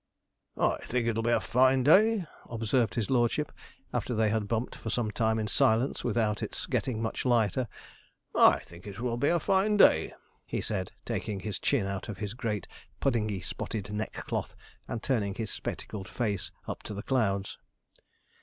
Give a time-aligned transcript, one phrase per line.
[0.57, 3.51] 'I think it'll be a fine day,' observed his lordship,
[3.93, 7.67] after they had bumped for some time in silence without its getting much lighter.
[8.33, 10.11] 'I think it will be a fine day,'
[10.47, 12.67] he said, taking his chin out of his great
[12.99, 14.55] puddingy spotted neckcloth,
[14.87, 17.59] and turning his spectacled face up to the clouds.